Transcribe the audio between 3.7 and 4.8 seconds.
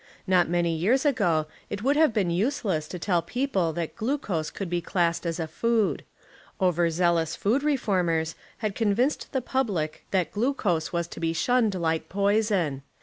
that glucose should